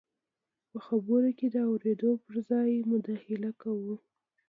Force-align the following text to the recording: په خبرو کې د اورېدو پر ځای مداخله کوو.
په 0.69 0.77
خبرو 0.85 1.29
کې 1.37 1.47
د 1.55 1.57
اورېدو 1.69 2.11
پر 2.25 2.35
ځای 2.49 2.71
مداخله 2.91 3.51
کوو. 3.61 3.93